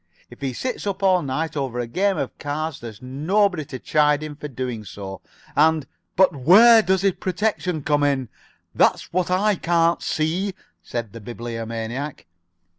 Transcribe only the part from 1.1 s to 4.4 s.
night over a game of cards, there's nobody to chide him